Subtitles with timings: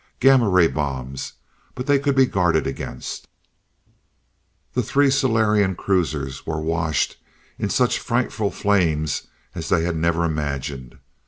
[0.19, 1.33] Gamma ray bombs
[1.75, 3.27] but they could be guarded against
[4.73, 7.17] The three Solarian cruisers were washed
[7.59, 9.05] in such frightful flame
[9.53, 10.97] as they had never imagined.